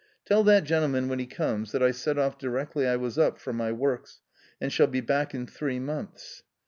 [0.25, 3.53] .'"Tell that gentleman when he comes, that I set off 'directly I was up for
[3.53, 4.19] my works,
[4.59, 6.41] and shall be back in three /months."